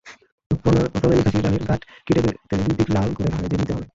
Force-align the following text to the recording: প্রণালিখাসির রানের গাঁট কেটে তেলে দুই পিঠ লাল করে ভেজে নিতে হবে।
প্রণালিখাসির 0.51 1.43
রানের 1.45 1.63
গাঁট 1.69 1.81
কেটে 2.07 2.21
তেলে 2.49 2.63
দুই 2.65 2.75
পিঠ 2.77 2.87
লাল 2.95 3.09
করে 3.17 3.29
ভেজে 3.33 3.57
নিতে 3.59 3.73
হবে। 3.75 3.85